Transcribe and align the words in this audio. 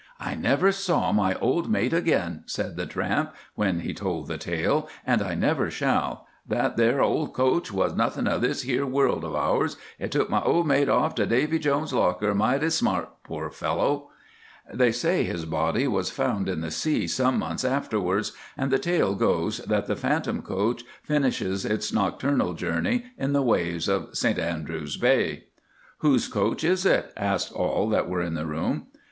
'I 0.19 0.33
never 0.33 0.71
saw 0.71 1.11
my 1.11 1.35
old 1.35 1.69
mate 1.69 1.93
again,' 1.93 2.41
said 2.47 2.75
the 2.75 2.87
tramp, 2.87 3.35
when 3.53 3.81
he 3.81 3.93
told 3.93 4.27
the 4.27 4.37
tale, 4.39 4.89
'and 5.05 5.21
I 5.21 5.35
never 5.35 5.69
shall—that 5.69 6.75
there 6.75 7.03
old 7.03 7.33
coach 7.33 7.71
was 7.71 7.93
nothing 7.95 8.25
of 8.25 8.41
this 8.41 8.63
here 8.63 8.83
world 8.83 9.23
of 9.23 9.35
ours, 9.35 9.77
it 9.99 10.11
took 10.11 10.27
my 10.27 10.41
old 10.41 10.65
mate 10.65 10.89
off 10.89 11.13
to 11.13 11.27
Davy 11.27 11.59
Jones's 11.59 11.93
locker 11.93 12.33
mighty 12.33 12.71
smart, 12.71 13.09
poor 13.23 13.51
fellow.' 13.51 14.09
"They 14.73 14.91
say 14.91 15.23
his 15.23 15.45
body 15.45 15.87
was 15.87 16.09
found 16.09 16.49
in 16.49 16.61
the 16.61 16.71
sea 16.71 17.05
some 17.05 17.37
months 17.37 17.63
afterwards, 17.63 18.31
and 18.57 18.71
the 18.71 18.79
tale 18.79 19.13
goes 19.13 19.59
that 19.59 19.85
the 19.85 19.95
phantom 19.95 20.41
coach 20.41 20.81
finishes 21.03 21.63
its 21.63 21.93
nocturnal 21.93 22.53
journey 22.53 23.05
in 23.19 23.33
the 23.33 23.43
waves 23.43 23.87
of 23.87 24.17
St 24.17 24.39
Andrews 24.39 24.97
Bay." 24.97 25.43
"Whose 25.99 26.27
coach 26.27 26.63
is 26.63 26.87
it?" 26.87 27.13
asked 27.15 27.51
all 27.53 27.87
that 27.89 28.09
were 28.09 28.23
in 28.23 28.33
the 28.33 28.47
room. 28.47 28.87